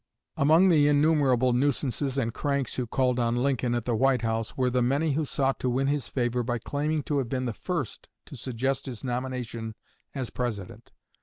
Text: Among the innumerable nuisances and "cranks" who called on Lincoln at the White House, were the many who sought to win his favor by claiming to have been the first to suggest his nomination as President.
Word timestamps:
Among 0.35 0.69
the 0.69 0.87
innumerable 0.87 1.53
nuisances 1.53 2.17
and 2.17 2.33
"cranks" 2.33 2.73
who 2.73 2.87
called 2.87 3.19
on 3.19 3.35
Lincoln 3.35 3.75
at 3.75 3.85
the 3.85 3.95
White 3.95 4.23
House, 4.23 4.57
were 4.57 4.71
the 4.71 4.81
many 4.81 5.11
who 5.13 5.25
sought 5.25 5.59
to 5.59 5.69
win 5.69 5.85
his 5.85 6.07
favor 6.07 6.41
by 6.41 6.57
claiming 6.57 7.03
to 7.03 7.19
have 7.19 7.29
been 7.29 7.45
the 7.45 7.53
first 7.53 8.09
to 8.25 8.35
suggest 8.35 8.87
his 8.87 9.03
nomination 9.03 9.75
as 10.15 10.31
President. 10.31 10.91